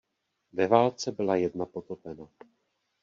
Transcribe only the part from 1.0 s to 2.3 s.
byla jedna potopena.